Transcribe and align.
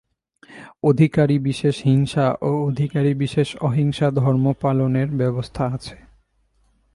অধিকারিবিশেষে 0.83 1.83
হিংসা 1.85 2.25
ও 2.41 2.51
অধিকারিবিশেষে 2.67 3.57
অহিংসা-ধর্মপালনের 3.61 5.09
ব্যবস্থা 5.11 5.63
আছে। 5.65 5.95